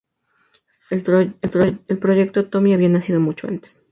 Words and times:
Sorrow" 0.79 1.31
el 1.43 1.99
proyecto 1.99 2.47
Tommy 2.49 2.73
había 2.73 2.89
nacido 2.89 3.19
mucho 3.21 3.47
antes. 3.47 3.77